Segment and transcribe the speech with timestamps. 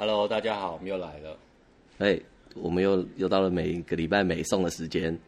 [0.00, 1.36] Hello，大家好，我们又来了。
[1.98, 2.22] 哎，hey,
[2.54, 5.18] 我们又又到了每个礼拜美送的时间。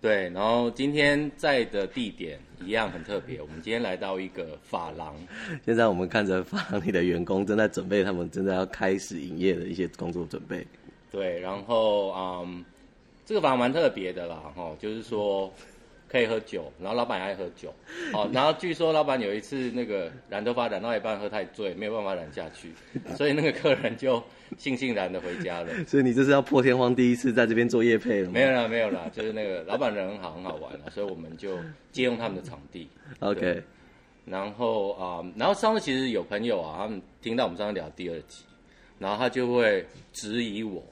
[0.00, 5.16] 对，然后今天在的地点一样很特别，我们今天来到一个发廊。
[5.66, 10.64] 现在我们看着发廊里的员工正在准备他们正在要开始营业的一些工作准备。
[11.10, 12.64] 对，然后嗯，
[13.26, 15.52] 这个发廊蛮特别的啦，哈，就是说。
[16.10, 17.72] 可以喝酒，然后老板也爱喝酒，
[18.12, 22.72] 好，然后据说老板有一次那个染头发染到一半喝太醉，没有办法染下去，
[23.16, 24.16] 所以那个客人就
[24.58, 25.68] 悻悻然的回家了。
[25.86, 28.32] 所以你这是要破天荒第一次在这边做夜配了吗？
[28.32, 31.56] 没有啦，没有啦，就是那个 老板人很好，很好玩啊，所以我们就
[31.92, 32.88] 借用他们的场地。
[33.20, 33.62] OK，
[34.24, 38.44] 然后啊、呃，然后上次其实有朋友啊，他们听到我们上次聊第二集，
[38.98, 40.82] 然后他就会质疑我。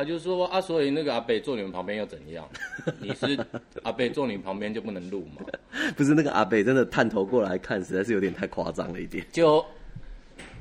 [0.00, 2.48] 他就说啊，所以那个阿北坐你们旁边又怎样？
[2.98, 3.38] 你是
[3.82, 5.44] 阿北坐你们旁边就不能录吗？
[5.94, 9.22] 不是那个阿北真的探头过来看，实在是有点太夸张了一点。
[9.30, 9.62] 就，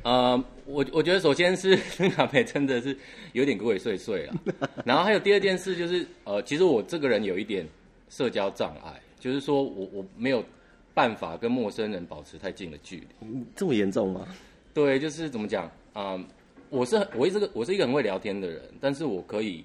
[0.04, 2.94] 呃，我我觉得首先是那个阿北真的是
[3.32, 4.34] 有点鬼鬼祟祟了。
[4.84, 7.66] 然后还有第二件事就是，呃，其实我这个人有一点
[8.10, 10.44] 社交障碍，就是说我我没有
[10.94, 13.46] 办法跟陌生人保持太近的距离。
[13.56, 14.28] 这么严重吗？
[14.74, 16.12] 对，就是怎么讲啊？
[16.12, 16.26] 呃
[16.70, 19.64] 我是我一直个我是一个很会聊天的人，但是我可以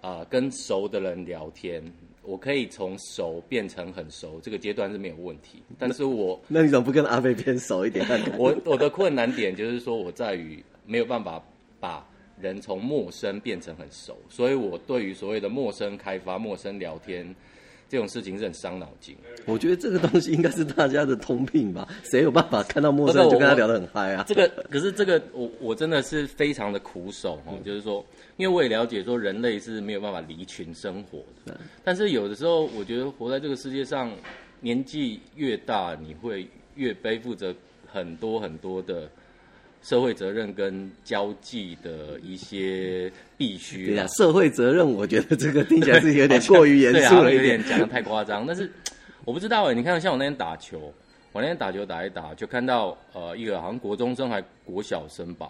[0.00, 1.82] 啊、呃、跟熟的人聊天，
[2.22, 5.62] 我可以从熟变成很熟，这个阶段是没有问题。
[5.78, 8.06] 但是我那，那你怎么不跟阿飞变熟一点？
[8.38, 11.42] 我我的困难点就是说我在于没有办法
[11.78, 12.06] 把
[12.40, 17.34] 人从陌生变成很熟，所以我对于所谓的陌生开发、陌生聊天。
[17.92, 19.14] 这种事情是很伤脑筋。
[19.44, 21.86] 我觉得这个东西应该是大家的通病吧？
[22.10, 24.24] 谁有办法看到陌生人就跟他聊得很嗨啊？
[24.26, 28.02] 这个可是这个我我真的是非常的苦手哦，嗯、就是说，
[28.38, 31.52] 因为我也了解说人类是没有办法离群生活的。
[31.52, 34.10] 嗯、但是有的时候，我觉得活在这个世界上，
[34.62, 37.54] 年纪越大，你会越背负着
[37.86, 39.06] 很多很多的。
[39.82, 43.86] 社会责任跟交际的一些必须。
[43.86, 48.46] 对啊，社会责任，我觉得这个听起来是有点过于严肃了， 有点讲的太夸张。
[48.46, 48.70] 但是
[49.26, 50.92] 我不知道哎，你看像我那天打球，
[51.32, 55.48] 我那天打球打一打，就看到呃一个好像国中生还国小生吧，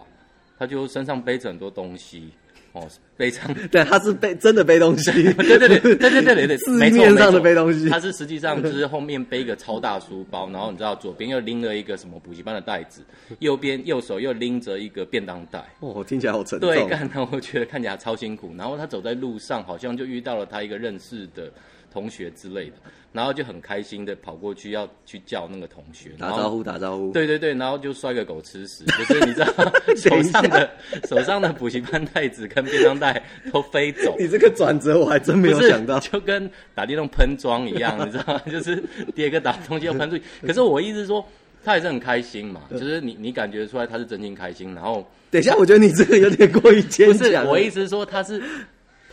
[0.57, 2.29] 他就身上背着很多东西。
[2.73, 13.01] 哦，背上， 对，他是背真的背东西，对对对对对 对对，字面上的背东西，他是实际上就是后面背一个超大书包，然后你知道左边又拎了一个什么补习班的袋子，
[13.39, 21.51] 右边右手又拎着一个便当袋，哦，听起来好沉重，对，看到我觉得看起来超辛苦，然后他走在路上好像就遇到了他一个认识的。
[21.93, 22.73] 同学之类的。
[23.11, 29.45] 然后就很开心的跑过去要去叫那个同学打招呼打招呼，对对对，然后就摔个狗吃屎，就是你知道
[29.95, 30.67] 手上的
[31.07, 33.21] 手上的补习班袋子跟便当袋
[33.51, 34.15] 都飞走。
[34.17, 38.41] 你这个转折我还真没有想到，就跟打电动喷装一样， 你知道吗？
[38.51, 38.83] 就是
[39.13, 40.23] 第二个打东西要喷出去。
[40.41, 41.23] 可是我意思是说，
[41.63, 44.73] 他也是很开心嘛，就是你你感觉出来他是真心开心。
[44.73, 47.17] 然后等一下，我觉得你这个有点过于牵强。
[47.19, 48.41] 不是，我意思是说他是。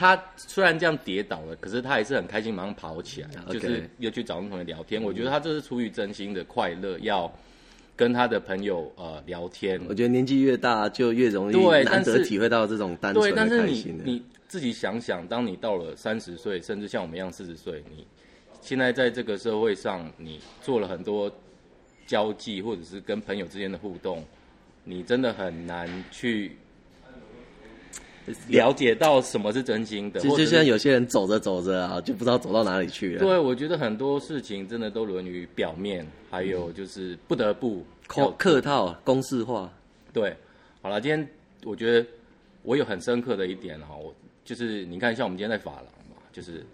[0.00, 5.02] 他虽然这样跌倒了，可是他还是很开心，马上跑起来.就是又去找那同学聊天。
[5.02, 7.30] 我觉得他这是出于真心的快乐，要
[7.94, 9.78] 跟他的朋友呃聊天。
[9.90, 13.58] 我觉得年纪越大，就越容易对，难得体会到这种单纯的开心的。
[13.58, 18.06] 对，但是你你自己想想，当你到了三十岁，甚至像我们一样四十岁，你
[18.62, 21.30] 现在在这个社会上，你做了很多
[22.06, 24.24] 交际，或者是跟朋友之间的互动，
[24.82, 26.56] 你真的很难去。
[28.48, 33.20] 了解到什么是真心的，其实就像有些人走着走着啊，就不知道走到哪里去了。
[33.20, 39.72] 对，我觉得很多事情真的都沦于表面，还有就是不得不 客客套、公式化。
[40.12, 40.36] 对，
[40.82, 41.28] 好了，今天
[41.64, 42.06] 我觉得
[42.62, 44.14] 我有很深刻的一点哈，我
[44.44, 46.64] 就是你看，像我们今天在法廊嘛，就是。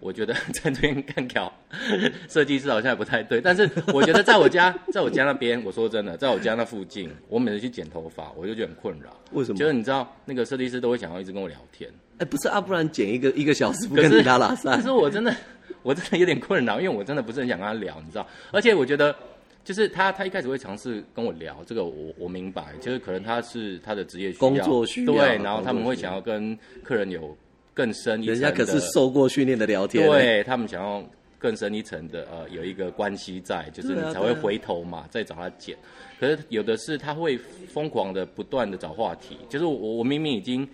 [0.00, 1.52] 我觉得 在这边干搞
[2.28, 9.16] 设计师好像也不太对，但是我觉得在我家， 在我家那边，我说真的，在我家那附近，我每次去剪头发，我就觉得很困扰。
[9.32, 9.58] 为什么？
[9.58, 11.90] 就是你知道，那个设计师都会想要一直跟我聊天。
[12.18, 14.76] 哎，不是啊，不然剪一个一个小时不跟他拉赛。
[14.76, 15.34] 可是我真的，
[15.82, 18.26] 我真的有点困扰，因为我真的不是很想跟他聊，你知道。
[18.52, 19.14] 而且我觉得，
[19.64, 27.36] 就是他他一开始会尝试跟我聊这个我，我我明白，就是可能他是他的职业需要，工作需要，对，然后他们会想要跟客人有。
[27.76, 31.04] 更深一层，人家可是受过训练的聊天，对他们想要
[31.38, 35.76] 更深一层的呃，有一个关系在，就是你才会回头嘛，再找他剪。
[36.18, 37.36] 可是有的是他会
[37.68, 40.66] 疯狂的不断的找话题，就是我我明明已经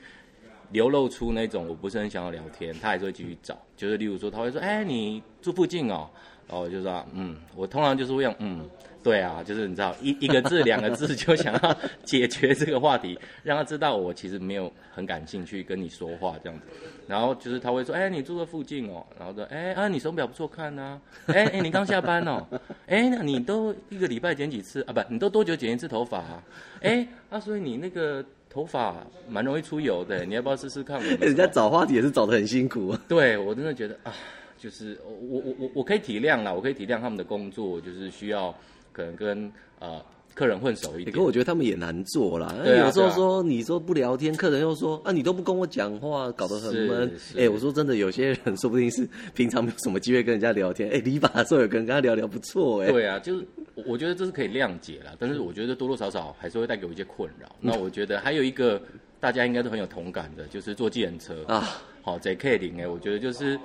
[0.71, 3.61] 流露出那种我不是很想要聊天，他还是会继续找。
[3.77, 6.09] 就是例如说他会说，哎，你住附近哦，
[6.47, 8.65] 然后我就说，嗯，我通常就是会用嗯。
[9.03, 16.67] 对啊，就是你知道一一个字两个字就想要解决这个话题，让他知道我其实没有很感兴趣跟你说话这样子。
[17.09, 19.05] 然后就是他会说，哎，你住在附近哦。
[19.19, 21.01] 然后说，哎啊，你手表不错看呐。
[21.27, 22.47] 哎哎，你刚下班哦。
[22.87, 24.93] 哎，那你都一个礼拜剪几次啊？
[24.93, 26.43] 不，你都多久剪一次头发啊？
[26.81, 31.03] 哎啊，所以你那个头发蛮容易出油的，你要不要试试看？
[31.19, 32.97] 人家找话题也是找得很辛苦。
[33.09, 34.15] 对，我真的觉得啊，
[34.57, 38.55] 就是我我我我可以体谅啦，我可以体谅他们的工作，就是需要
[38.93, 40.00] 可能跟呃。
[40.35, 42.55] 客人混熟一点，可我觉得他们也难做啦。
[42.65, 47.12] 对啊，有时候说你说不聊天，客人又说啊，你都不跟我讲话，搞得很闷。
[47.37, 50.89] 哎，我说真的，有些人说不定是平常没有什么机会跟人家聊天。
[50.89, 52.81] 哎， 理发的时候有跟人家聊聊不错。
[52.81, 53.47] 哎，对啊，就是
[53.85, 55.15] 我觉得这是可以谅解啦。
[55.19, 57.55] 但是我觉得多多少少还是会带给我一些困扰。
[57.61, 58.81] 那我觉得还有一个
[59.21, 61.83] 大家应该都很有同感的，就是坐计程车啊。
[62.00, 63.61] 好，JK 零哎，我觉得就是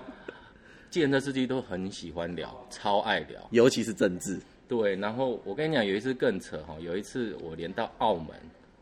[0.89, 4.37] 计程车司机都很喜欢聊，超爱聊，尤其是政治。
[4.67, 8.27] 对，然后我跟你讲，有一次更扯哈，有一次我连到澳门，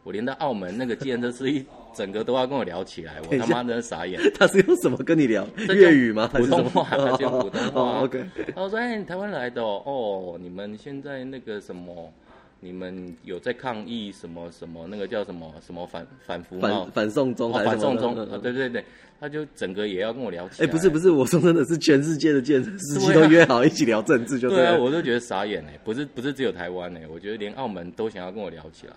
[0.03, 1.65] 我连到澳门那个计程车司机
[1.95, 4.19] 整个都要跟我聊起来，我他妈真的傻眼。
[4.37, 5.47] 他是用什么跟你聊？
[5.69, 6.27] 粤语吗？
[6.33, 7.81] 普通话，他就普通话。
[7.81, 8.17] 哦、OK。
[8.19, 12.11] 然后我说：“哎，你台湾来的哦，哦，你们现在那个什么？”
[12.60, 14.88] 你们有在抗议什么什么？
[14.88, 18.16] 那个叫什么什么反反服贸反送中还是反送中？
[18.42, 18.84] 对对对，
[19.19, 20.68] 他就整个也要跟我聊起来。
[20.68, 28.94] 哎，不是不是，我说真的是全世界的健身司机都约好一起聊政治，就对啊，我都觉得傻眼哎，不是不是只有台湾哎，我觉得连澳门都想要跟我聊起来，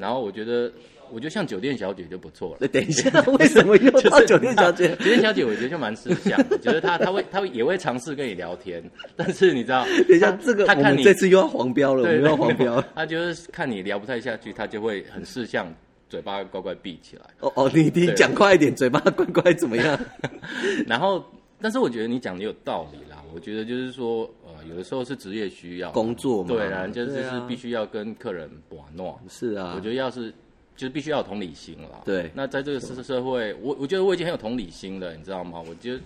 [0.00, 0.72] 然后我觉得。
[1.12, 2.68] 我觉得像酒店小姐就不错了。
[2.68, 4.90] 等一下，为什么又到酒店小姐？
[4.90, 8.80] 酒店小姐我觉得就蛮识相的，就是她她会她会也会尝试跟你聊天，
[9.16, 12.80] 但是你知道，等一下这个她看你这次又要黄标了，我们又要黄标。
[12.94, 15.66] 她就是看你聊不太下去，她就会很识相，
[16.08, 17.22] 嘴巴乖乖闭起来。
[17.40, 19.98] 哦哦，你你讲快一点，嘴巴乖乖怎么样？
[20.86, 21.24] 然后，
[21.60, 23.09] 但是我觉得你讲的有道理啦。
[23.34, 29.20] 我觉得就是说，呃，有的时候是职业需要工作嘛，对啊，就是是必须要跟客人玩闹。
[29.28, 30.32] 是啊，我觉得要是。
[30.76, 32.04] 就是必须要有同理心了。
[32.06, 35.62] 对，那在这个社社会，我我觉得我已经很有同理心了，你知道吗？
[35.68, 36.00] 我觉得，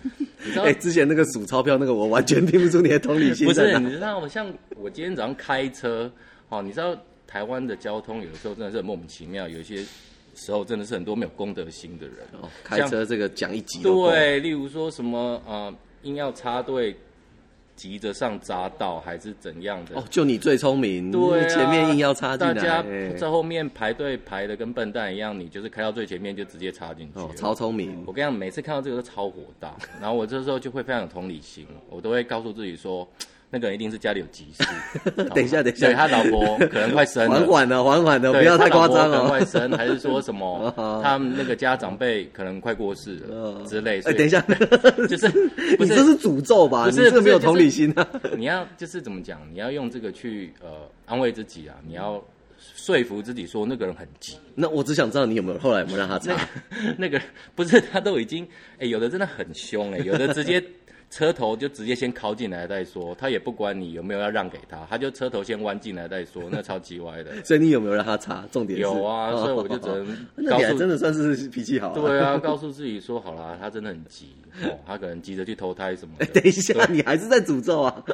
[0.45, 3.47] 你知道， 哎、欸，之前那个数钞票那个，我完全听不出你的同理心。
[3.47, 4.27] 不是，你知道吗？
[4.27, 6.11] 像我今天早上开车，
[6.49, 6.93] 哦，你知道
[7.25, 9.77] 台湾的交通有的时候真的是很莫名其妙，有一些
[10.35, 12.17] 时候真的是很多没有公德心的人。
[12.43, 13.81] 哦，开车这个讲一集。
[13.81, 15.73] 对，例如说什么呃，
[16.03, 16.97] 硬要插队。
[17.77, 19.97] 急着上匝道还是怎样的？
[19.97, 22.85] 哦，就你最聪明，对、啊，前面硬要插进来，大家
[23.19, 27.19] 在后面排队排的跟笨蛋一样，你就是开到最前面就直接插进去。
[27.19, 28.03] 哦，超聪明！
[28.07, 33.09] 我跟你讲，每次看到这个都超火大，然后我这时候就会非常有同理心，我都会告诉自己说。
[33.55, 34.65] 那个人一定是家里有急事。
[35.33, 39.29] 等一下，等一下，对他老婆可能快生了，缓缓的，缓缓的，不要太夸张了。
[39.29, 40.75] 快生，还是说什么？
[41.05, 44.01] 他们那个家长辈可能快过世了之类。
[44.01, 44.41] 哎，等一下，
[45.09, 45.29] 就是
[45.79, 46.87] 不是这是诅咒吧？
[46.87, 48.05] 不是，没有同理心啊！
[48.37, 49.41] 你要就是怎么讲？
[49.53, 50.69] 你要用这个去呃
[51.07, 51.77] 安慰自己啊！
[51.87, 52.21] 你要
[52.75, 54.37] 说服自己说那个人很急。
[54.57, 56.37] 那我只想知道你有没有后来有没有让他插？
[56.99, 57.21] 那个
[57.55, 58.45] 不是他都已经
[58.81, 60.61] 哎，有的真的很凶哎，有的直接。
[61.15, 67.31] 车头就直接先靠进来再说，他也不管你有没有要让给他，他就车头先弯进来再说，那超级歪的。
[67.47, 68.45] 所以你有没有让他插？
[68.51, 70.05] 重点是有啊， 所以我就只能
[70.51, 71.95] 告诉，真的算是脾气好。
[71.95, 74.35] 对啊，告诉自己说好啦，他真的很急
[74.65, 76.27] 哦，他可能急着去投胎什么的。
[76.27, 78.05] 等一下，你还是在诅咒啊？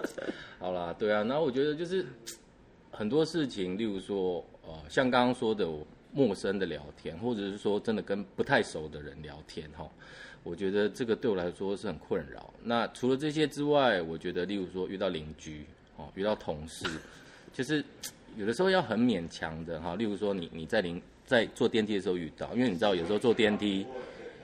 [0.58, 2.04] 好啦，对啊，然后我觉得就是
[2.92, 5.66] 很多事情，例如说呃，像刚刚说的
[6.12, 9.88] 陌生的聊天，或者是说真的跟不太熟的人聊天哈。
[10.42, 12.52] 我觉得这个对我来说是很困扰。
[12.64, 15.64] 那除了这些之外，我觉得，例如说遇到邻居，
[15.96, 16.86] 哦，遇到同事，
[17.52, 17.84] 就是
[18.38, 19.94] 有的时候要很勉强的哈。
[19.96, 23.86] 例如说你，你你在临在坐电梯的时候遇到，因为你知道有时候坐电梯，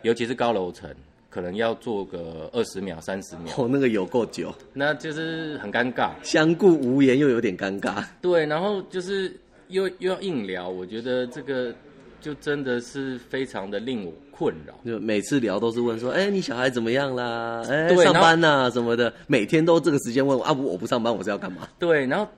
[0.02, 0.95] 尤其是高楼层，
[1.31, 3.55] 可能要坐个二十秒、三十秒。
[3.57, 8.05] 哦，那个有够久，那就是很尴尬，相顾无言又有点尴尬。
[8.21, 9.35] 对，然后就是
[9.68, 11.75] 又又要硬聊，我觉得这个
[12.20, 14.12] 就真的是非常的令我。
[14.38, 17.62] 困扰，就每次聊都是问说，哎、欸，你小孩怎么样啦？
[17.70, 21.66] 哎、欸，上班呐、啊、什么的，每天都这个时间问我啊，不，我不上班，我是要干嘛？
[21.78, 22.30] 对，然后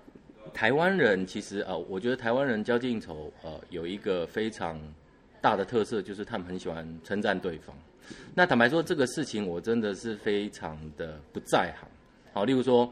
[0.55, 4.81] 台湾人其实呃，我觉得台湾人交际应酬呃有一个非常
[5.41, 7.77] 大的特色，就是他们很喜欢称赞对方。
[8.33, 11.89] 那坦白说，这个事情我真的是非常的不在行。
[12.33, 12.89] 好，例如说，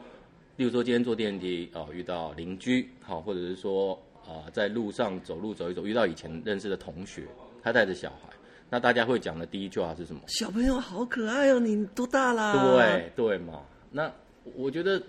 [0.56, 3.96] 例如说今天坐电梯哦、呃，遇到邻居，好，或者是说
[4.26, 7.22] 啊、呃，在路上走路走一走，遇到以前认识的同学，
[7.62, 8.28] 他带着小孩。
[8.68, 10.20] 那大家会讲的第一句话是什么？
[10.26, 12.52] 小朋友好可爱哦，你多大啦？
[12.74, 13.60] 对对嘛。
[13.92, 14.10] 那
[14.56, 15.00] 我觉得，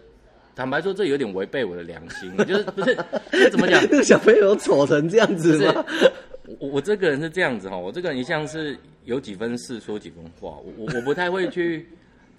[0.56, 2.36] 坦白说，这有点违背我的良心。
[2.46, 2.96] 就是不是
[3.50, 3.82] 怎么讲？
[3.84, 5.84] 那 个小朋友丑成这样子吗？
[6.60, 10.58] 我我这个人是这样子哈，我这个人一向是有几分事说几分话。
[10.64, 11.90] 我我我不太会去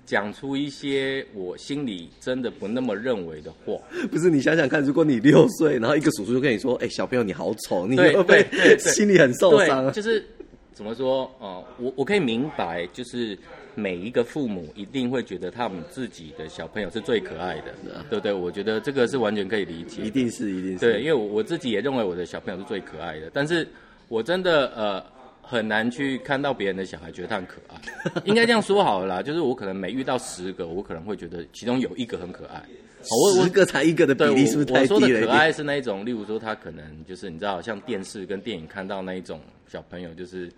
[0.08, 3.74] 讲出一些我心里真的不那么认为的话。
[4.10, 8.44] 不是，你想想看，如果你六岁，然后一个叔叔就跟你说：“哎、欸，小朋友你好丑。”你 会不会
[8.78, 9.92] 心里很受伤？
[9.92, 10.24] 就是。
[10.72, 11.64] 怎么说啊、呃？
[11.80, 13.36] 我我可以明白，就是
[13.74, 18.32] 每一个父母一定会觉得他们自己的小朋友是最可爱的，啊、对不对？
[18.32, 20.78] 我觉得这个是完全可以理解，一定是，一定是。
[20.78, 23.66] 对，因为我我自己也认为我的小朋友是最可爱的，但是
[24.06, 25.04] 我真的呃
[25.50, 27.76] 很难去看到别人的小孩觉得他很可爱，
[28.26, 32.62] 应该这样说好了啦，就是我可能每遇到十个，我可能会觉得其中有一个很可爱。
[33.10, 34.94] 我十个才一个的比例是不是太低了？
[34.96, 40.52] 我说的可爱是那一种，例如说他可能就是你知道，像电视跟电影看到那一种小朋友，就是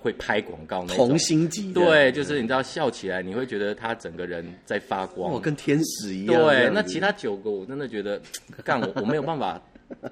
[0.00, 6.42] 会拍广告那种童星级的，对，就是你知道笑起来你会觉得他整个人在发光，哦，跟天使一样。
[6.42, 8.20] 对，那其他九个我真的觉得，
[8.64, 9.62] 干我我没有办法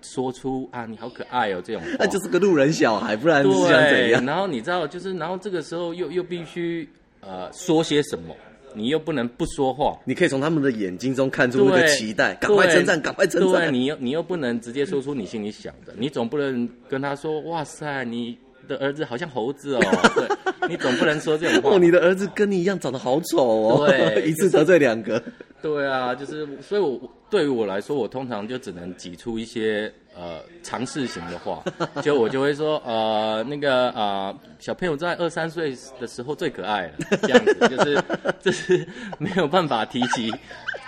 [0.03, 4.25] 说出啊你好可爱哦这种， 那就是个路人小孩，不然是想怎样？
[4.25, 6.89] 然后你知道，就是然后这个时候又又必须
[7.21, 8.35] 呃说些什么。
[8.77, 13.63] 你又不能不说话，你可以从他们的眼睛中看出那个期待，赶快称赞，赶快称赞。
[13.63, 19.81] 对，你又你又不能直接说出你心里想的，你总不能跟他说：“哇塞，你的儿子好像猴子哦。
[20.17, 21.77] ”对，你总不能说这种话。
[21.77, 23.87] 哦，你的儿子跟你一样长得好丑哦。
[23.87, 25.23] 对， 一次得罪两个。
[25.65, 29.93] 对啊，就是，所以我对于我来说，我通常就只能挤出一些。
[30.17, 31.61] 呃，尝试型的话，
[32.01, 36.93] 就我就会说，呃，那个呃，小朋友在二三岁的时候最可爱了，
[37.23, 38.05] 这样子，就是
[38.41, 38.87] 就是
[39.19, 40.33] 没有办法提及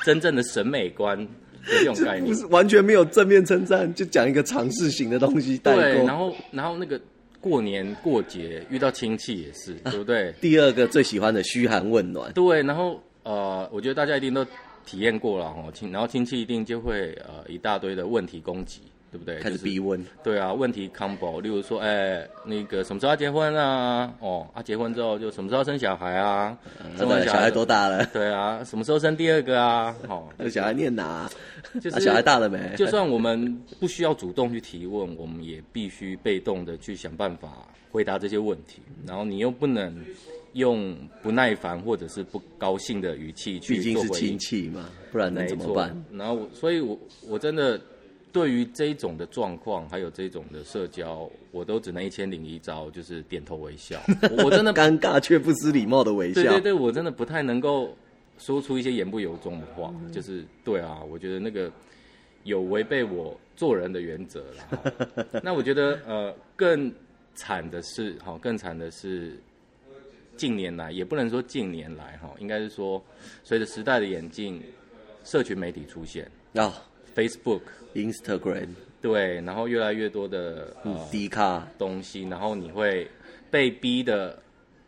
[0.04, 1.26] 真正的审美观的
[1.66, 5.58] 这种概念，不是完全没有正面称赞，就讲一个尝试型的东西。
[5.58, 7.00] 对，然后然后那个
[7.40, 10.32] 过年过节遇到亲戚也是，对不对？
[10.40, 12.32] 第二个最喜欢的嘘寒问暖。
[12.32, 14.44] 对，然后呃，我觉得大家一定都
[14.84, 18.80] 体验过了哈，亲，然后亲戚一定就会呃一大堆的问题攻击。
[19.08, 19.38] 对不对？
[19.38, 24.12] 开始逼问、就是，对啊，问题 combo，例如说，哎，那个什么时候要结婚啊？
[24.18, 26.58] 哦，啊，结婚之后就什么时候生小孩啊？
[26.98, 28.04] 生完小孩多大了？
[28.12, 29.94] 对啊，什么时候生第二个啊？
[30.08, 31.30] 好、哦，这小孩念哪？
[31.80, 32.74] 就是、啊、小孩大了没？
[32.76, 37.48] 就算我们不需要主动去提问，我们也必须被动的去想办法
[37.92, 38.82] 回答这些问题。
[39.06, 40.04] 然后你又不能
[40.56, 44.08] 用不耐烦或者是不高兴的语气去做回应。
[44.08, 46.04] 毕竟是亲戚嘛，不然能怎么办？
[46.12, 46.98] 然后，所以我
[47.28, 47.80] 我真的。
[48.32, 53.98] 对于这种的状况，还有这种的社交，我都只能一千零一招，就是点头微笑。
[54.44, 56.42] 我真的尴尬却不失礼貌的微笑。
[56.42, 57.96] 对对对，我真的不太能够
[58.36, 59.90] 说出一些言不由衷的话。
[60.12, 61.72] 就是对啊，我觉得那个
[62.44, 65.40] 有违背我做人的原则了。
[65.42, 66.92] 那我觉得呃，更
[67.36, 69.40] 惨的是哈，更惨的是
[70.36, 73.02] 近年来，也不能说近年来哈，应该是说
[73.42, 74.62] 随着时代的演进，
[75.24, 76.72] 社群媒体出现啊。
[77.16, 77.62] Facebook、
[77.94, 78.68] Instagram，
[79.00, 83.08] 对，然后越来越多的呃低卡东西，然后你会
[83.50, 84.38] 被逼的，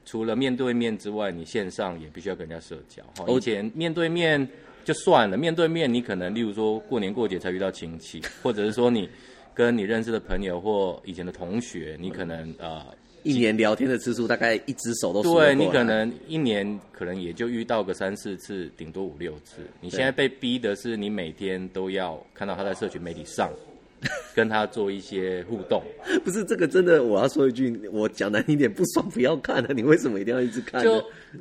[0.05, 3.03] 除了面对面之外，你线上也必须要跟人家社交。
[3.29, 4.47] 以前面对面
[4.85, 9.09] 就算了，面对面你可能例如说过年过节才遇到亲戚，或者是说你
[9.55, 12.85] 跟你认识的朋友或以前的同学，你可能呃。
[13.29, 19.57] 一年聊天的次数大概一只手都数对，你可能一年可能也就遇到个三四次，顶多五六次。
[19.83, 23.53] 你现在被逼的是，你每天都要看到他在社群媒体上，
[24.35, 25.83] 跟他做一些互动。
[26.25, 29.75] 不是这个真的，我要说一句，我讲难听点，不爽不要看了。
[29.75, 30.83] 你为什么一定要一直看？
[30.83, 30.95] 就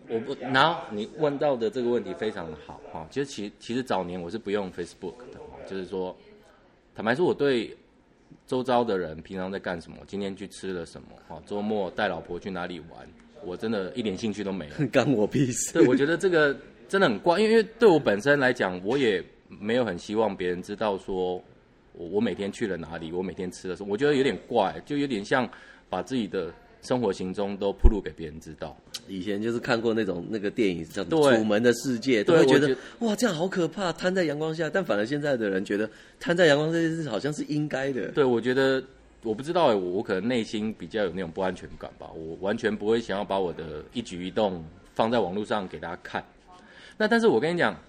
[0.09, 3.07] 我不，然后你问到的这个问题非常的好哈。
[3.09, 5.39] 其实其其实早年我是不用 Facebook 的，
[5.69, 6.13] 就是说，
[6.93, 7.75] 坦白说我对。
[8.47, 9.97] 周遭的人平常在干什么？
[10.07, 11.09] 今天去吃了什么？
[11.27, 13.07] 好，周末带老婆去哪里玩？
[13.45, 15.73] 我真的一点兴趣都没有， 干我屁事。
[15.73, 21.35] 对，我觉得这个真的很怪，因为对我本身来讲，我也没有很希望别人知道说
[21.91, 23.89] 我我每天去了哪里，我每天吃了什么。
[23.91, 25.47] 我觉得有点怪，就有点像
[25.89, 26.51] 把自己的。
[26.81, 28.75] 生活行踪都铺露给别人知道。
[29.07, 31.03] 以前就是看过那种那个电影，叫
[31.37, 34.69] 《楚门的世界》，都会觉得哇，这样好可怕，瘫在阳光下。
[34.69, 38.09] 但反而现在的人觉得，瘫在阳光这件事好像是应该的。
[38.09, 38.83] 对，我觉得
[39.23, 42.09] 我不知道哎，我我可能内心比较有那种不安全感吧。
[42.13, 46.23] 我完全不会想要把我的一举一动放在网络上给大家看。
[46.97, 47.79] 那但是我跟你讲，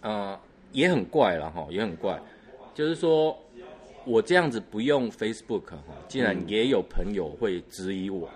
[0.00, 0.38] 呃，
[0.72, 2.20] 也很怪了哈，也很怪，
[2.74, 3.36] 就是说。
[4.08, 8.28] 我这样子不用 Facebook 哈，竟然也有朋友会质疑我，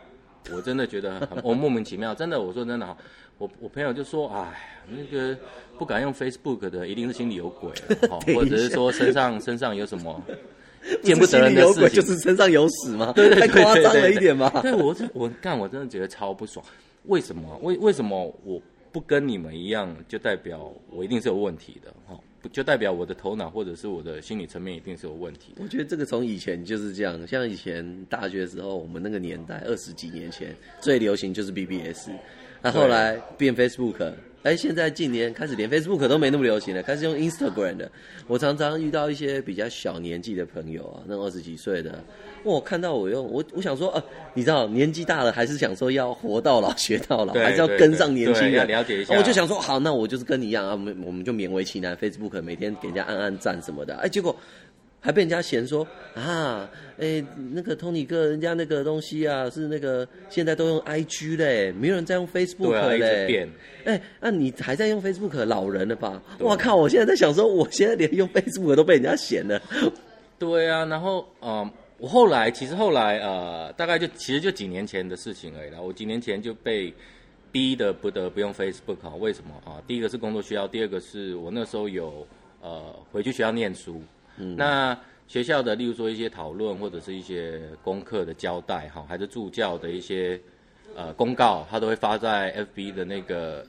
[0.54, 2.14] 我真的觉得很 我莫名其妙。
[2.14, 2.94] 真的，我说真的哈，
[3.38, 5.34] 我我朋友就说，哎，那个
[5.78, 7.70] 不敢用 Facebook 的，一定是心里有鬼
[8.10, 10.22] 哈，或者是说身上身上有什么
[11.02, 13.12] 见不得人的事情，就是身上有屎吗？
[13.16, 14.50] 对对对，太夸张了一点吗？
[14.60, 16.64] 对，我我干，我真的觉得超不爽。
[17.04, 17.58] 为什么？
[17.62, 18.60] 为为什么我
[18.92, 22.18] 不跟你们一样，就代表我一定是有问题的哈？
[22.50, 25.54] 就代表我的头脑或者是我的心理层面一定是有问题。
[25.58, 32.10] 我觉得这个从以前就是这样，像以前大学时候，我们那个年代二十几年前最流行就是 BBS，
[32.60, 34.12] 那后来变 Facebook。
[34.42, 37.90] 哎，现在近年开始连 Facebook 都没那么流行了，开始用 Instagram 的。
[38.26, 42.02] 我常常遇到一些比较小年纪的朋友啊，那二十几岁的，
[42.42, 44.02] 我看到我用我，我想说，呃，
[44.34, 49.16] 你知道年纪大了还是想说要活到老学到老，还是要跟上年轻人，了解一下。
[49.16, 53.94] 我就想说，好，那我就是跟你一样啊，我们我们就勉为其难，Facebook 每天给人家按按赞什么的。
[53.96, 54.34] 哎，结果
[55.04, 63.50] 还被人家嫌说啊，哎、欸，那个 Tony 哥，人家那个东西啊，是那个现在都用 IG 嘞，没有人在用 Facebook 嘞。
[63.84, 65.44] 哎，那、啊、你还在用 Facebook？
[65.44, 66.22] 老人了吧？
[66.38, 66.76] 我靠！
[66.76, 69.60] 我现在在想说，我现在连用 Facebook 都被人家嫌了。
[70.38, 75.80] 对啊，然后嗯、呃，我后来其实后来呃，大概就其实就几年前的事情而已啦。
[75.80, 76.94] 我几年前就被
[77.50, 79.12] 逼的不得不用 Facebook 啊？
[79.18, 79.82] 为什么啊？
[79.84, 82.24] 第一个是工作需要，第二个是我那时候有
[82.60, 84.00] 呃回去学校念书。
[84.36, 84.98] 嗯，那
[85.28, 90.38] 学校的，例如说一些讨论或者是一些功课的交代，哈，还是助教的一些
[90.94, 93.64] 呃公告，他都会发在 FB 的那个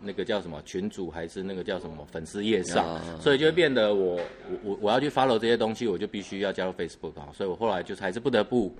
[0.00, 8.74] 那个叫什么群组，还是那个叫什么粉丝页上，啊，所以就会变得我我我我要去 follow 这些东西，我就必须要加入 Facebook 啊，所以我后来就还是不得不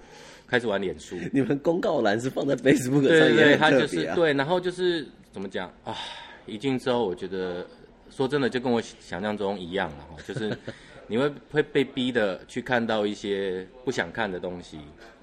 [0.47, 1.17] 开始玩脸书。
[1.33, 5.97] 你们公告栏是放在 Facebook 上，对对对，他就是对，然后就是怎么讲啊？
[6.47, 7.65] 一进之后，我觉得
[8.11, 10.57] 说真的，就跟我想象中一样了哈，就是。
[11.07, 14.79] 你会会被逼的去看到一些不想看的东西，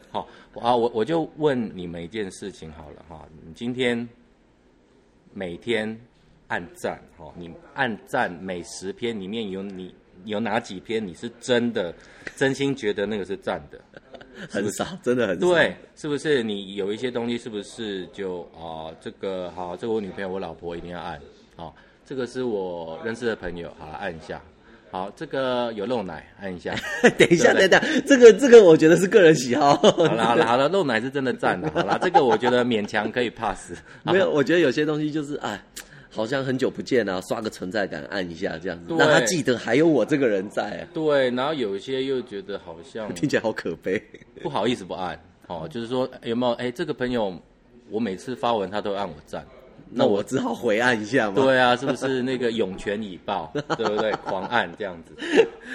[0.09, 0.27] 好
[0.59, 4.07] 啊，我我就问你们一件事情好了哈，你今天
[5.33, 5.99] 每天
[6.47, 9.93] 按赞哈，你按赞每十篇里面有你
[10.25, 11.93] 有哪几篇你是真的
[12.35, 13.81] 真心觉得那个是赞的？
[14.49, 15.47] 很少，真的很少。
[15.47, 21.19] 对，是不是你有一些东西是不是就啊这个好，这个我女朋友我老婆一定要按，
[21.55, 24.41] 好，这个是我认识的朋友，好，按一下。
[24.91, 26.75] 好，这个有漏奶，按一下。
[27.17, 29.73] 等一下，等等，这个这个我觉得是个人喜好。
[29.75, 31.71] 好了好了好了，漏奶是真的赞的。
[31.71, 33.71] 好了， 这个我觉得勉强可以 pass。
[34.03, 35.63] 没有， 我觉得有些东西就是哎，
[36.09, 40.85] 好像很久不见啊，刷个存在感，按一下这样子，让他记得还有我这个人在。
[40.93, 44.01] 对，然后有一些又觉得好像听起来好可悲，
[44.43, 45.17] 不好意思不按。
[45.47, 46.53] 哦，就是说有没有？
[46.55, 47.33] 哎，这个朋友，
[47.89, 49.45] 我每次发文他都按我赞。
[49.93, 51.35] 那我只好回按一下嘛。
[51.35, 54.11] 对啊，是不是那个涌泉以报， 对不对？
[54.23, 55.13] 狂按这样子，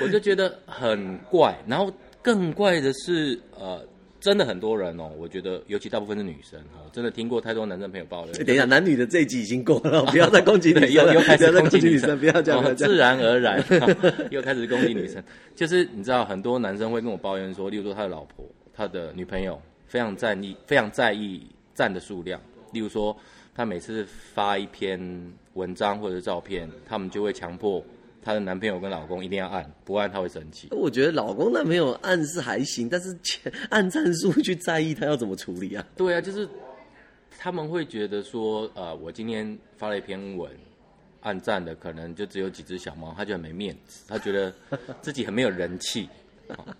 [0.01, 1.55] 我就觉得很怪。
[1.67, 1.93] 然后
[2.23, 3.85] 更怪的是，呃，
[4.19, 8.33] 真的很多人哦，我觉得尤其大部分是女生哦，真的听过太多男生朋友抱怨。
[8.45, 13.63] 等一下，男女的这一集已经过了，不要再攻击女生，又又开始攻击女生，不要这样，自然而然
[14.31, 15.23] 又开始攻击女生。
[15.55, 22.41] 就是你知道，很多男生会跟我抱怨说，例如说他的老婆、他的女朋友非常在意、非常在意赞的数量，
[22.73, 23.17] 例如说。
[23.56, 25.00] 她每次发一篇
[25.54, 27.82] 文章或者照片，他们就会强迫
[28.23, 30.69] 她的男朋友跟老公一定要按，不按她会生气。
[30.73, 33.16] 我觉得老公男朋友按是还行，但是
[33.71, 35.86] 按赞数去在意，他要怎么处理啊？
[35.97, 36.47] 对啊，就是
[37.38, 40.50] 他们会觉得说，呃，我今天发了一篇文，
[41.23, 44.52] 按赞的可能就只有几只小猫，他就很没面子，他觉得
[45.00, 46.06] 自己很没有人气。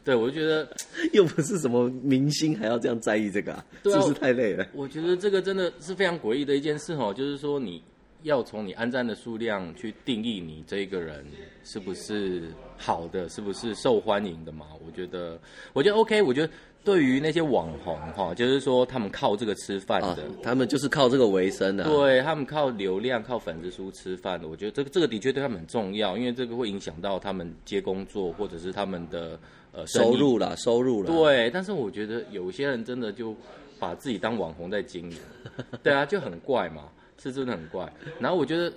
[0.05, 0.69] 对，我就觉得
[1.13, 4.67] 又不是什么明星，还要这样在意这个啊，是不是太累了？
[4.73, 7.83] 我觉得这个真的是非常诡异的一件事哦，就是说你
[8.23, 11.25] 要从你安赞的数量去定义你这个人
[11.65, 12.45] 是不是
[12.77, 14.67] 好的，是不是受欢迎的嘛？
[14.87, 15.39] 我觉得，
[15.73, 16.53] 我觉得 OK，我觉得。
[16.87, 21.91] 对于那些网红哈，就是说他们靠这个吃饭的，啊，他们就是靠这个为生的，啊。
[21.91, 24.47] 对，他们靠流量、靠粉丝数吃饭的。
[24.47, 29.37] 我觉得这个这个的确对他们很重要，因为这个会影响到他们接工作或者是他们的
[29.73, 31.13] 呃收入啦，收入啦。
[31.13, 33.35] 对，但是我觉得有些人真的就
[33.81, 35.19] 把自己当网红在经营，
[35.83, 36.85] 对啊，就很怪嘛，
[37.21, 37.93] 是真的很怪。
[38.21, 38.73] 然后我觉得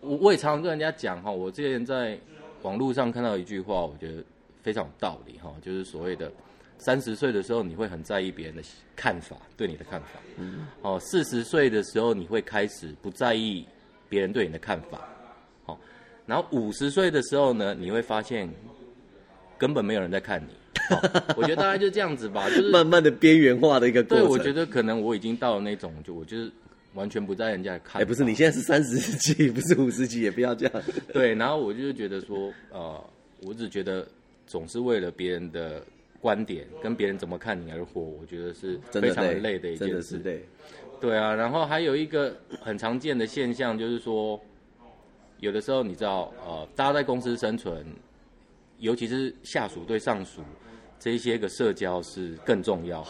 [0.00, 2.18] 我我也常常跟人家讲哈，我之前在
[2.62, 4.24] 网络上看到一句话，我觉得
[4.60, 6.32] 非常有道理哈，就是所谓的。
[6.78, 8.62] 三十岁的时候，你会很在意别人的
[8.94, 10.20] 看法，对你的看法。
[10.38, 10.66] 嗯。
[10.82, 13.66] 哦，四十岁的时候，你会开始不在意
[14.08, 15.06] 别人对你的看法。
[15.64, 15.78] 好，哦，
[16.24, 18.48] 然后五十岁的时候呢，你会发现
[19.58, 20.52] 根本没有人在看你。
[20.94, 20.96] 哦，
[21.36, 24.26] 我觉得大概就这样子吧，就是慢慢的边缘化的一个过程。
[24.26, 26.50] 对，我觉得可能我已经到了那种，就我就是
[26.94, 28.00] 完全不在人家的看。
[28.00, 30.82] 哎，不是，你现在是三十几，不是五十几，也不要这样。
[31.12, 33.04] 对，然后我就觉得说，呃，
[33.42, 34.06] 我只觉得
[34.46, 35.82] 总是为了别人的。
[36.20, 40.18] 观点跟别人怎么看你而活，我觉得是非常累的一件事。
[40.18, 40.44] 对，
[41.00, 41.32] 对啊。
[41.34, 44.40] 然后还有一个很常见的现象，就是说，
[45.38, 47.86] 有的时候你知道，呃，大家在公司生存，
[48.78, 50.42] 尤其是下属对上属
[50.98, 53.06] 这一些个社交是更重要。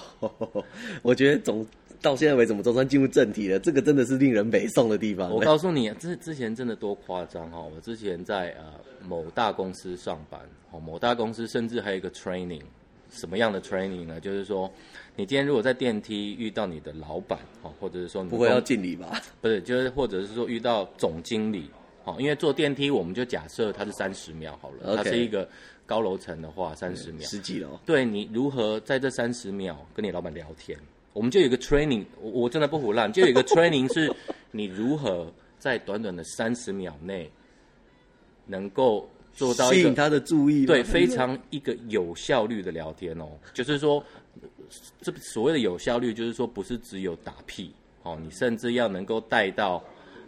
[1.00, 1.66] 我觉得总
[2.02, 3.58] 到现在为止，我们总算进入正题了。
[3.58, 5.30] 这个真的是令人北宋的地方。
[5.30, 7.58] 我告诉你，这之前真的多夸张哈！
[7.58, 10.38] 我之前在呃某大公司上班，
[10.70, 12.62] 哦，某大公司甚至还有一个 training。
[13.10, 14.20] 什么样的 training 呢？
[14.20, 14.70] 就是说，
[15.16, 19.20] 你今天如果在电梯遇到你的老板，哦，或者是说你不会要敬礼吧？
[19.40, 21.70] 不是，就是或者是说遇到总经理，
[22.04, 25.48] 哦，因为坐电梯我们就假设它是三十秒好了.它是一个
[25.86, 27.78] 高楼层的话，三十秒，十几楼。
[27.86, 30.78] 对，你如何在这三十秒跟你老板聊天？
[31.14, 34.12] 我们就有一个 training，我我真的不胡乱，就有一个 training 是
[34.50, 37.28] 你如何在短短的三十秒内
[38.46, 44.04] 能够做到吸引他的注意，对，非常一个有效率的聊天哦，就是说，
[45.00, 49.82] 这所谓的有效率，就是说不是只有打屁哦，你甚至要能够带到，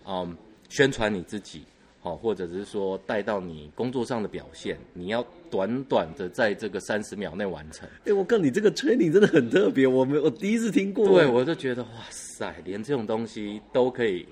[0.07, 0.37] 嗯，
[0.69, 1.63] 宣传你自己。
[2.03, 7.87] 好，或者是说带到你工作上的表现，你要短短的在这个三十秒内完成。
[8.07, 11.07] 哎，我告诉你，这个 training 真的很特别，我没我第一次听过。
[11.07, 14.27] 对，我就觉得哇塞，连这种东西都可以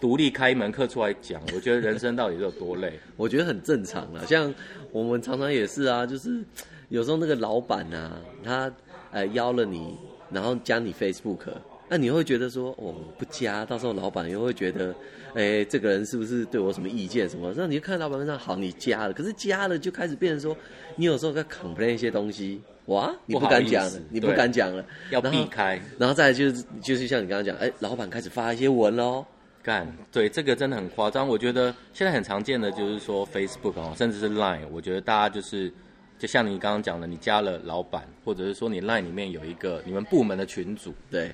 [0.00, 2.98] 独立开一门课出来讲， 我觉得人生到底是有多累？
[3.16, 4.52] 我觉得很正常啊，像
[4.90, 6.42] 我们常常也是啊，就是
[6.88, 8.72] 有时候那个老板啊，他
[9.10, 9.96] 呃邀了你，
[10.30, 11.46] 然后加你 Facebook。
[11.92, 14.94] 那你会觉得说，哦，不加，到时候老板又会觉得，
[15.34, 17.52] 哎，这个人是不是对我什么意见什么？
[17.56, 20.56] 那你就看老板上好，你加了，可是加了就开始变成说，
[20.94, 29.26] 你有时候在 complain 一些东西，哇，你不敢讲了，你不敢讲了，要避开，然后再来就是就是像你刚刚讲，哎，老板开始发一些文喽，
[29.62, 31.28] 干，对，这个真的很夸张。
[31.28, 35.70] 我觉得现在很常见的就是说 Facebook 哦，甚至是 Line，我觉得大家就是，
[36.18, 41.30] 就像你刚刚讲的，你加了老板，或者是说你 Line 里面有一个你们部门的群组，对。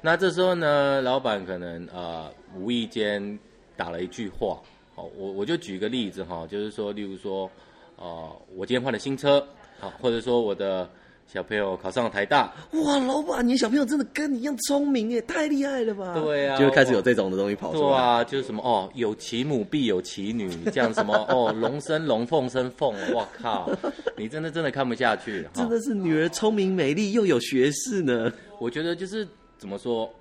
[0.00, 3.38] 那这时候呢，老板可能呃无意间
[3.76, 4.60] 打了一句话，
[4.94, 7.50] 好，我我就举个例子哈，就是说，例如说，
[7.96, 9.44] 呃，我今天换了新车，
[9.80, 10.88] 好，或者说我的
[11.26, 16.14] 小朋友考上了台大，哇，老板，你小朋友真的跟你一样聪明耶，太厉害了吧？
[16.14, 23.70] 对啊，就会开始有这种的东西跑出来，对啊，就是什么哦，有其母必有其女，这样什么哦， 龙生龙，凤生凤，我靠，
[24.16, 29.26] 你真的真的看不下去，真的是女儿聪明美丽又有学识呢，我觉得就是。
[29.56, 30.12] 怎么说？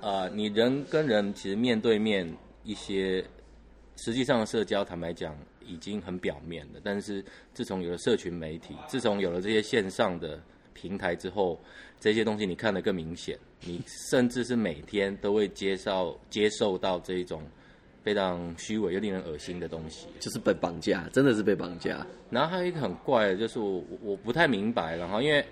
[0.00, 2.26] 呃，你人跟人其实面对面
[2.62, 3.22] 一些
[3.96, 5.36] 实际上的社交，坦白讲
[5.68, 6.80] 已经很表面了。
[6.82, 10.40] 但是自从有了社群媒体，自从有了这些线上的
[10.72, 11.60] 平台之后，
[12.00, 13.38] 这些东西你看得更明显。
[13.60, 17.42] 你甚至是每天都会接受接受到这一种
[18.02, 22.06] 非常虚伪又令人恶心的东西，就是被绑架，真的是被绑架。
[22.30, 25.44] 然后还有一个很怪的，就是我我不太明白，然后因为。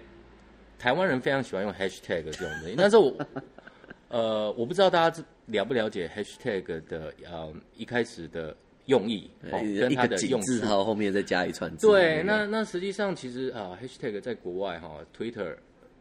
[0.79, 3.11] 台湾人非常喜欢用 hashtag 这种东西，但是我，
[4.11, 8.55] 呃，我不知道大家了不了解 hashtag 的呃一开始的
[8.87, 11.87] 用意，哦，跟它的用字号后面再加一串字。
[11.87, 15.53] 对，那那实际上其实啊，呃，hashtag 在国外哈，哦，Twitter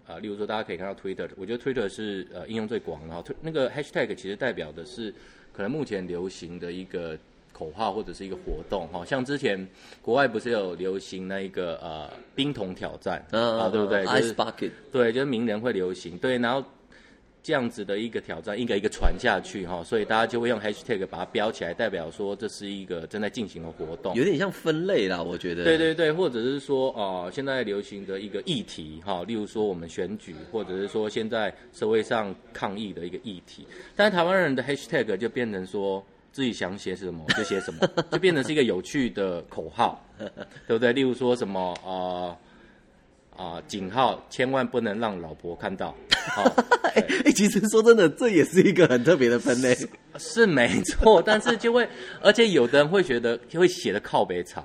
[0.06, 5.14] 啊，呃，例如说大家可以看到 Twitter，我觉得 Twitter 是呃应用最广，然后那个 hashtag 其实代表的是
[5.52, 7.18] 可能目前流行的一个。
[7.58, 9.66] 口号或者是一个活动哈，像之前
[10.02, 16.62] 国外不是有流行那一个呃冰桶挑战啊，对不对？Ice bucket，对，就是名人会流行，对，然后
[17.46, 25.64] 这样子的一个挑战，一个一个传下去哈，所以大家就会用 hashtag 把它标起来，代表说这是一个正在进行的活动，有点像分类啦，我觉得。
[25.64, 36.04] 对对对，或者是说啊、呃，现在流行的一个议题哈，例如说我们选举，或者是说现在社会上抗议的一个议题，但是台湾人的 hashtag 就变成说。
[36.32, 40.06] 自己想写什么就写什么，就变成是一个有趣的口号，
[40.68, 40.92] 对不对？
[40.92, 42.36] 例如说什么啊
[43.36, 45.96] 啊，井号千万不能让老婆看到。
[46.96, 51.22] 哎哎、欸，其实说真的，这也是一个很特别的分类，是，是没错。
[51.22, 51.88] 但是就会，
[52.22, 54.64] 而且有的人会觉得会写的靠北长，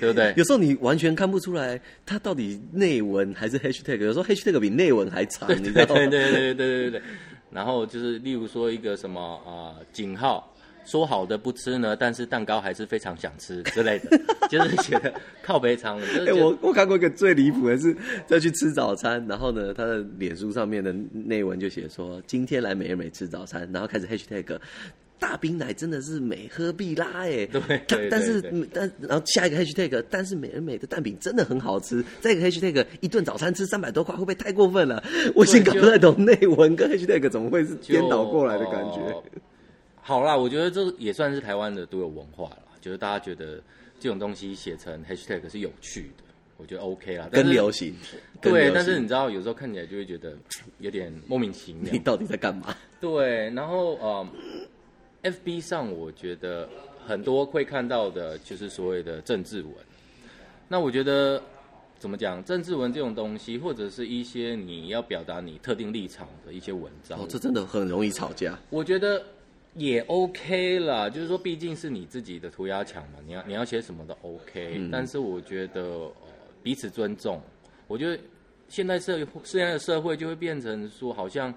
[0.00, 0.32] 对不对？
[0.36, 3.98] 有时候你完全看不出来，它到底内文还是 hashtag。
[3.98, 5.94] 有时候 hashtag 比内文还长，你知道吗？
[5.94, 7.02] 对对对对对对对。
[7.50, 10.49] 然后就是例如说一个什么啊，井号。
[10.90, 16.06] 说好的不吃呢，但是蛋糕还是非常想吃之类的， 就是觉得靠北长了。
[16.06, 24.58] 哎、欸，我我看过一个最离谱的是，再去吃早餐，然后呢，他的脸书上面的内文就写说，今天来美而美吃早餐，然后开始 hashtag
[25.20, 27.46] 大冰奶真的是美喝必拉哎，
[27.86, 35.04] 对，但是但然后下一个 hashtag 但是美而美的蛋饼真的很好吃，再一个 hashtag 一顿早餐吃三百多块会不会太过分了？
[35.34, 39.22] 我先搞不太懂内文跟 hashtag 怎么会是颠倒过来的感觉。
[40.02, 43.62] 好啦，我觉得这也算是台湾的独有文化了，就是大家觉得
[44.00, 46.24] 这种东西写成 hashtag 是有趣的，
[46.56, 47.28] 我觉得 OK 啦。
[47.30, 47.94] 跟流行，
[48.40, 50.36] 对，行，但是你知道，有时候看起来就会觉得
[50.78, 51.92] 有点莫名其妙。
[51.92, 52.74] 你到底在干嘛？
[52.98, 54.26] 对，然后呃
[55.22, 56.68] ，FB 上我觉得
[57.06, 59.74] 很多会看到的就是所谓的政治文。
[60.66, 61.40] 那我觉得
[61.98, 68.58] 怎么讲，政治文这种东西，或者是一些你要表达你特定立场的一些文章，哦，这真的很容易吵架。
[68.70, 69.22] 我觉得。
[69.74, 74.90] 也 OK 啦，就是说，毕竟是你自己的涂鸦墙嘛，你要你要写什么都 OK，嗯。
[74.90, 76.12] 但是我觉得，呃，
[76.62, 77.40] 彼此尊重。
[77.86, 78.20] 我觉得
[78.68, 81.54] 现在社现在的社会就会变成说，好像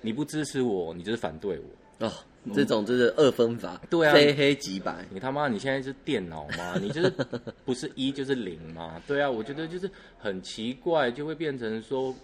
[0.00, 2.12] 你不支持我，你就是反对我哦。
[2.54, 5.04] 这种就是二分法，对啊，非黑即白。
[5.10, 6.78] 你他妈你现在是电脑吗？
[6.80, 7.10] 你就是
[7.66, 9.02] 不是一就是零吗？
[9.06, 12.14] 对啊，我觉得就是很奇怪，就会变成说，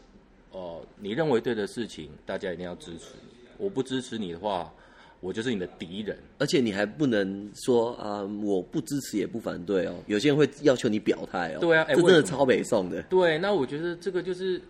[0.52, 3.32] 呃，你认为对的事情，大家一定要支持你。
[3.58, 4.72] 我不支持你的话。
[5.24, 6.14] 我就是你的敌人。
[6.38, 9.94] 而且你还不能说啊、呃，我不支持也不反对哦。
[10.06, 11.60] 有些人会要求你表态哦。
[11.60, 13.02] 对啊，这真的超北宋的。
[13.04, 14.60] 对，那我觉得这个就是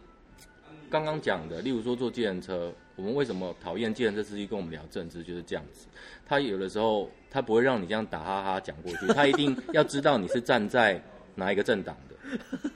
[0.88, 5.88] 刚刚讲的，例如说坐计程车，我们为什么讨厌计程车司机跟我们聊政治，就是这样子。
[6.24, 11.02] 他有的时候他不会让你这样打哈哈讲过去，他一定要知道你是站在
[11.34, 12.13] 哪一个政党的。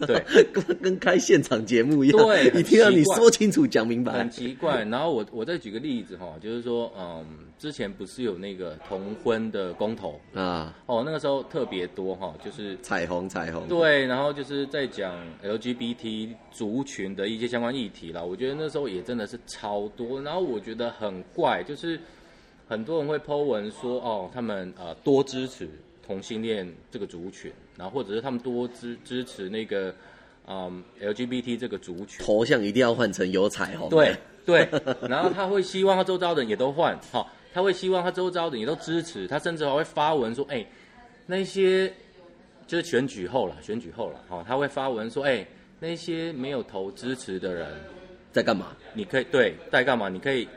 [0.06, 2.18] 对， 跟跟开现场节目一样。
[2.26, 4.12] 对，一定要你说清楚、讲明白。
[4.12, 4.84] 很奇怪。
[4.84, 7.24] 然后我我再举个例子哈，就是说，嗯，
[7.58, 10.74] 之前不是有那个同婚的公投啊？
[10.86, 13.66] 哦，那个时候特别多哈，就是彩虹彩虹。
[13.68, 18.22] 对，然后就是在讲 LGBT 族群的一些相关议题啦。
[18.22, 20.20] 我觉得那时候也真的是超多。
[20.22, 21.98] 然后我觉得很怪，就是
[22.66, 25.68] 很多人会 po 文说，哦，他们呃多支持
[26.06, 27.50] 同性恋这个族群。
[27.78, 29.94] 然后或者是他们多支支持那个，
[30.48, 33.88] 嗯，LGBT 这个族群，头像一定要换成有彩虹。
[33.88, 34.68] 对对，
[35.08, 40.66] 然后他会希望他周遭的人也都换，好，他会希望他周遭的人也都支持，他甚至还会发文说，哎，
[41.26, 41.86] 那些
[42.66, 45.46] 就是选举后了，选举后了，好，他会发文说，哎，
[45.78, 47.68] 那些没有投支持的人
[48.32, 48.76] 在干嘛？
[48.92, 50.08] 你可以对在干嘛？
[50.08, 50.48] 你可以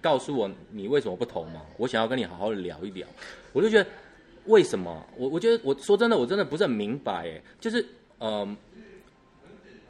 [0.00, 1.62] 告诉我你为什么不投吗？
[1.76, 3.04] 我想要跟你好好的聊一聊。
[3.52, 3.90] 我就觉得。
[4.46, 5.04] 为什么？
[5.16, 7.42] 我我觉得我说真的，我真的不是很明白哎。
[7.60, 7.80] 就是
[8.18, 8.56] 嗯、呃，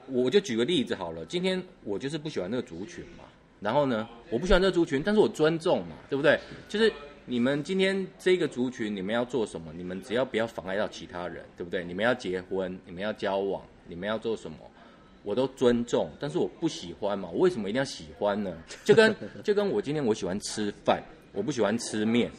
[0.08, 1.24] 我就举个例子好了。
[1.26, 3.24] 今天我就是不喜欢那个族群嘛。
[3.60, 6.36] 然后呢，我不喜欢这个族群，但是我尊重嘛，对不对？
[6.68, 6.92] 就是
[7.26, 9.72] 你们今天这个族群，你们要做什么？
[9.76, 11.84] 你们只要不要妨碍到其他人，对不对？
[11.84, 14.56] 你们要结婚，你们要交往，你们要做什么，
[15.22, 16.10] 我都尊重。
[16.18, 18.52] 但是我不喜欢嘛，我为什么一定要喜欢呢？
[18.84, 21.00] 就跟就跟我今天我喜欢吃饭，
[21.32, 22.32] 我不喜欢吃面。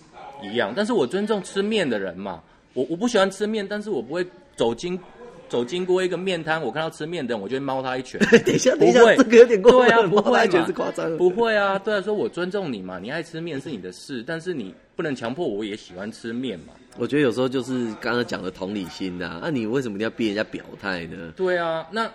[0.44, 2.44] 一样，但是我尊重吃面的人嘛。
[2.74, 4.26] 我我不喜欢吃面，但是我不会
[4.56, 5.00] 走经
[5.48, 8.20] 走经过一个面摊，我看到吃面的人，我就会猫他一拳。
[8.44, 9.88] 等一下，等一下，这个有点过分。
[9.88, 10.66] 对啊，不会嘛？
[10.66, 11.16] 是夸张。
[11.16, 16.74] 不会啊，对啊，说我尊重你嘛，你爱吃面是你的事，但是你不能强迫我也喜欢吃面嘛。
[16.98, 21.32] 我觉得有时候就是刚刚讲的同理心呐、啊，那、啊、你为什么你要逼人家表态呢？
[21.36, 22.12] 对啊，那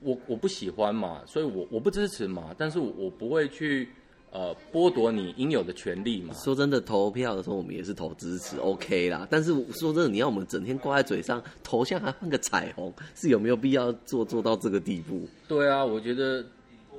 [0.00, 3.88] 我我不喜欢嘛，所以我我不支持嘛，但是我我不会去。
[4.36, 6.34] 呃，剥夺你应有的权利嘛？
[6.34, 9.26] 说真的，投票的时候我们也是投支持，OK 啦。
[9.30, 15.26] 但是说真的，你要我们整天挂在嘴上，头像还换个彩虹，是有没有必要做做到这个地步？
[15.48, 16.44] 对啊，我觉得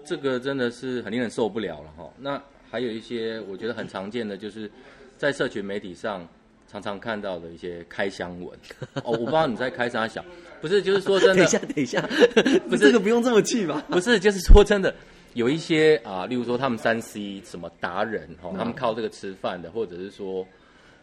[0.03, 2.11] 这个真的是很令人受不了了哈。
[2.19, 4.67] 那还有一些我觉得很常见的，就是
[5.15, 6.27] 在社群媒体上
[6.67, 8.49] 常常看到的一些开箱文。
[9.05, 10.25] 哦，我不知道你在开啥小，
[10.59, 11.45] 不是，就是说真的。
[11.45, 12.01] 等一下，等一下，
[12.67, 13.85] 不是这个不用这么气吧？
[13.89, 14.91] 不是，就是说真的。
[15.37, 20.43] 有一些啊，例如说他们三 C 什么达人哈，他们靠这个吃饭的，或者是说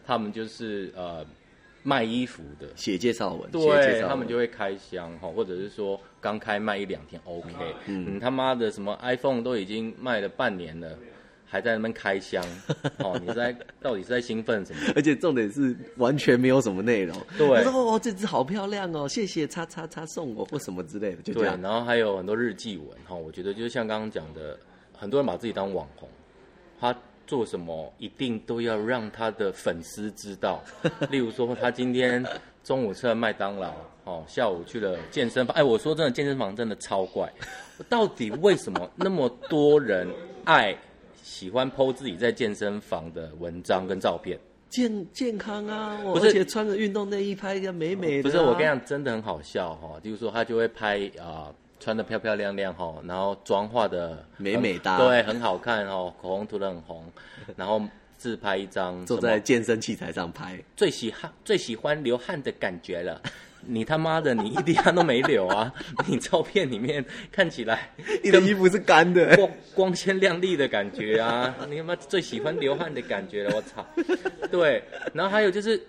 [0.04, 1.24] 他们就是呃
[1.84, 7.52] 卖衣服的，写介绍文，对，他们就会开箱哈，或者是说刚开卖一两天，OK，
[7.86, 10.98] 嗯，他妈的什么 iPhone 都已经卖了半年了。
[11.46, 12.44] 还在那边开箱，
[12.98, 14.92] 哦，你在到底是在兴奋什么？
[14.96, 17.16] 而且重点是完全没有什么内容。
[17.38, 21.56] 对，哦，这只好漂亮哦，谢谢叉叉叉送我或什么之类的，就这样。
[21.56, 24.58] 对，然后还有很多日记文哈，我觉得就是像刚刚讲的，
[24.96, 26.08] 很多人把自己当网红，
[26.80, 26.94] 他
[27.26, 30.62] 做什么一定都要让他的粉丝知道。
[31.10, 32.24] 例如说，他今天
[32.62, 33.72] 中午吃了麦当劳，
[34.04, 35.56] 哦，下午去了健身房。
[35.56, 37.30] 哎，我说真的，健身房真的超怪，
[37.88, 40.08] 到底为什么那么多人
[40.44, 40.76] 爱？
[41.24, 48.30] 喜欢 po 自己在健身房的文章跟照片，健健康啊，不是，而且穿着运动内衣拍一个美美的、啊。
[48.30, 49.98] 不是，我跟你讲，真的很好笑哈。
[50.04, 57.02] 就是说，他就会拍啊、呃，穿的漂漂亮亮哈，然后妆化的美美哒，对，很好看哦，口红涂的很红，
[57.56, 57.80] 然后
[58.18, 63.18] 自拍一张，坐在健身器材上拍，最喜汗，最喜欢流汗的感觉了。
[63.66, 65.72] 你他妈的，你一滴汗都没流啊！
[66.06, 67.90] 你照片里面看起来，
[68.22, 71.54] 你的衣服是干的，光光鲜亮丽的感觉啊！
[71.68, 73.86] 你他妈最喜欢流汗的感觉了，我操！
[74.50, 75.80] 对，然后还有就是，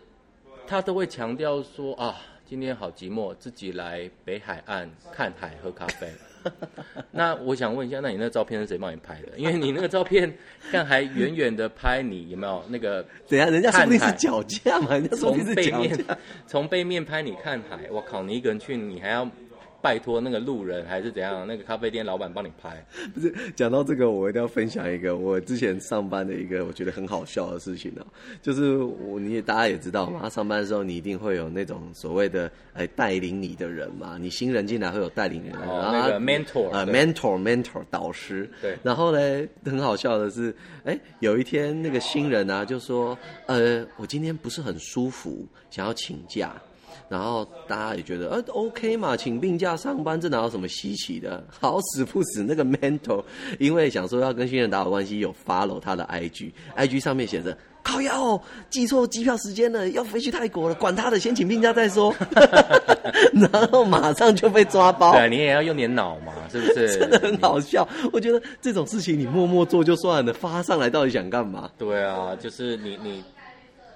[0.68, 6.08] 他都会强调说啊，今天好寂寞，自己来北海岸看海喝咖啡。
[7.12, 9.38] 那我想问一下，那你那个照片是谁帮你拍的？
[9.38, 10.32] 因为你那个照片，
[10.72, 13.04] 看还远远的拍你，有没有那个？
[13.28, 14.92] 等下，人家说你是脚架嘛？
[14.92, 17.80] 人家说你是脚架， 从背面拍你看海。
[17.92, 19.30] 我靠，你一个人去，你还要？
[19.86, 21.46] 拜托那个路人还是怎样？
[21.46, 22.84] 那个咖啡店老板帮你拍？
[23.14, 28.02] 不是，讲到这个，我一定要分享一个我之前上班的一个我觉得很好笑的事情啊，
[28.42, 38.50] 就是我你也大家也知道嘛，他上班的时候你一定会有那种所谓的哎带领你的人嘛，你新人进来会有带领人，哦、然后那个 mentor 啊、呃、mentor mentor 导师。
[38.60, 38.76] 对。
[38.82, 40.52] 然后呢，很好笑的是，
[40.84, 46.60] 哎，有一天那个新人啊就说，呃，我今天不是很舒服，想要请假。
[47.08, 51.44] 然后大家也觉得，呃，OK 嘛，请病假上班，这哪有什么稀奇的？
[51.60, 53.24] 好死不死，那个 mental，
[53.60, 57.56] 因为想说要跟新人打好关系，有 follow 他的 IG，IG 上面写着。
[57.84, 58.42] 靠腰哦，
[58.72, 62.12] 记错机票时间了，要飞去泰国了，管他的，先请病假再说。
[63.52, 65.14] 然后马上就被抓包。
[65.14, 66.98] 对，你也要用点脑嘛，是不是？
[66.98, 67.88] 真的很好笑。
[68.12, 71.70] 我觉得这种事情你默默做就算了，发上来到底想干嘛？
[71.78, 73.24] 对啊，就是你你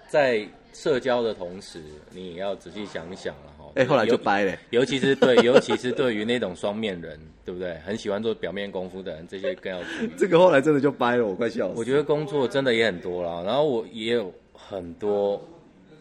[0.08, 3.66] 在社交的同时，你也要仔细想一想了哈。
[3.76, 4.58] 哎、欸，后来就掰了。
[4.72, 7.76] 尤其是对，尤其是对于那种双面人，对不对？
[7.86, 10.10] 很喜欢做表面功夫的人，这些更要注意。
[10.18, 11.74] 这个后来真的就掰了，我快笑死。
[11.78, 15.42] 我觉得工作真的也很多啦，然后我也有很多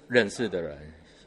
[0.06, 0.76] 认识的人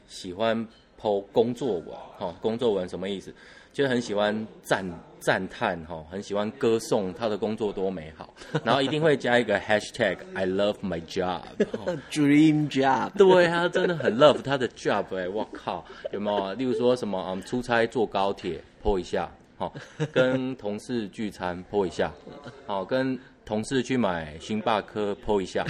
[0.08, 0.66] 喜欢
[1.00, 3.34] po 工作文，哈，工作文什么意思？
[3.72, 4.84] 就很喜欢赞
[5.18, 13.10] 赞叹哈，很喜欢歌颂他的工作多美好， 然后一定会加一个 hashtag I love my job，dream job。
[13.16, 16.52] 对他，真的很 love 他的 job 哎、欸，我靠，有没有？
[16.54, 19.72] 例如说什么嗯，出差坐高铁 po 一下，好，
[20.12, 22.12] 跟同事聚餐 po 一下，
[22.66, 25.64] 好，跟同事去买星巴克 po 一下。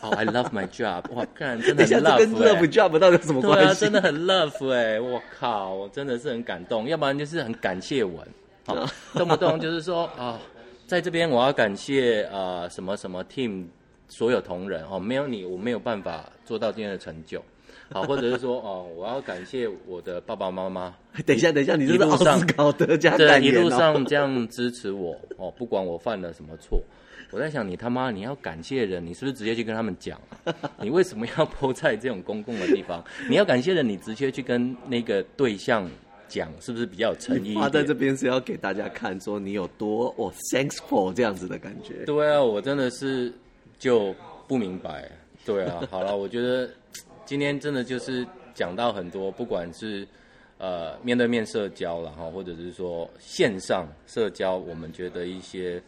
[0.00, 1.02] 哦、oh,，I love my job！
[1.12, 3.64] 哇， 看真的很 love，跟 love job 到底有什么关系？
[3.64, 5.00] 对啊，真的很 love 哎、欸！
[5.00, 6.86] 我靠，我真的是很感动。
[6.86, 8.16] 要不然就是很感谢文，
[8.64, 8.76] 好，
[9.14, 10.38] 动不动就是说啊、哦，
[10.86, 13.66] 在这边我要感谢啊、呃、什么什么 team
[14.08, 17.42] 所有同仁哦，没有你我没有办法做到今天的成就。
[17.90, 20.94] 好，或者是说哦，我要感谢我的爸爸妈妈。
[21.26, 26.80] 等一下，等一下，你这是奥斯卡得奖感言、哦、一路上这 样支持我哦，不管我犯了什么错。
[27.30, 30.18] 我在想，你他妈你要感谢人，你是不是直接去跟他们讲？
[30.80, 33.04] 你为什么要 po 在这种公共的地方？
[33.28, 35.86] 你要感谢人，你直接去跟那个对象
[36.26, 37.54] 讲，是不是比较有诚意？
[37.54, 42.06] 发在这边是要给大家看，说你有多哦，thanks for 这样子的感觉。
[42.06, 43.30] 对啊，我真的是
[43.78, 44.14] 就
[44.46, 45.10] 不明白。
[45.44, 46.70] 对啊，好了，我觉得
[47.26, 50.08] 今天真的就是讲到很多，不管是
[50.56, 55.82] 呃面对面社交了哈，或者是说线上社交，我们觉得一些。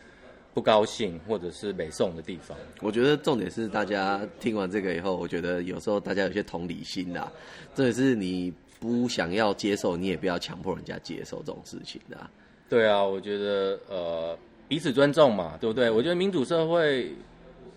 [0.52, 7.30] 不高兴或者是北宋的地方，我觉得重点是大家听完这个以后，我觉得有时候大家有些同理心啦，
[7.74, 12.18] 这也是你不想要接受，你也不要强迫人家接受这种事情的。
[12.68, 14.36] 对啊，我觉得呃
[14.66, 15.88] 彼此尊重嘛，对不对？
[15.88, 17.12] 我觉得民主社会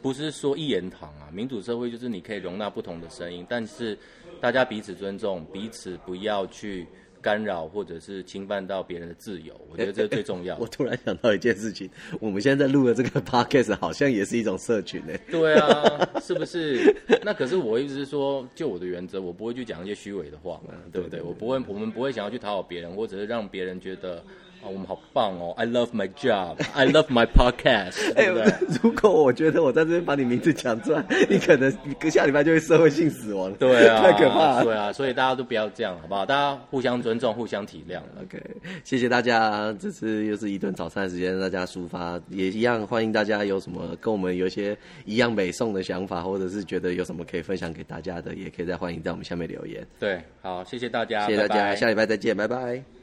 [0.01, 3.95] 不是说一言堂啊，民主社会就是你可以容纳不同的声音，但是
[4.41, 6.87] 大家彼此尊重，彼此不要去。
[7.23, 10.61] 干扰或者是侵犯到别人的自由，我觉得这是最重要的。
[10.61, 15.13] 我突然想到一件事情，我们现在在录的这个 podcast 好像也是一种社群呢。
[15.31, 16.93] 对啊，是不是？
[17.23, 21.21] 那可是我一直是说，就我的原则，我不会去讲一些虚伪的话嘛，对不对？
[21.21, 24.21] 我不会，我们不会想要去讨好别人，或者是让别人觉得。
[24.65, 26.55] 哦、我们好棒哦！I love my job.
[26.73, 27.97] I love my podcast。
[28.15, 28.27] 哎，
[28.81, 33.53] 如果我觉得我在这边把你名字讲出来，你可能隔下礼拜就会社会性死亡。
[33.55, 34.63] 对啊，太可怕了。
[34.63, 36.25] 对啊，所以大家都不要这样，好不好？
[36.25, 37.97] 大家互相尊重，互相体谅。
[38.21, 38.41] OK，
[38.83, 39.73] 谢谢大家。
[39.79, 49.85] 这次又是一顿早餐的时间，大家抒发也一样，欢迎大家有什么跟我们有一些一样美颂的想法，或者是觉得有什么可以分享给大家的，也可以再欢迎在我们下面留言。
[49.99, 53.02] 对，好，谢谢大家，谢谢大家，拜拜，下礼拜再见，拜拜。